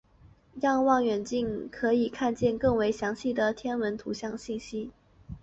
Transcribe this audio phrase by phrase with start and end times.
[0.59, 4.89] 让望远镜可以看见更为详细的天文图像信息。